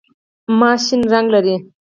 [0.59, 1.55] ماش شین رنګ لري.